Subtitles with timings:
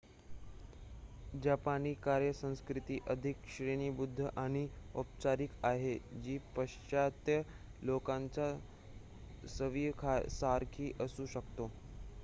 [1.39, 4.67] जपानी कार्य संस्कृती अधिक श्रेणीबद्ध आणि
[4.95, 5.93] औपचारिक आहे
[6.21, 7.41] जी पाश्चात्य
[7.81, 8.51] लोकांच्या
[9.49, 11.67] सवयीसारखी असू शकते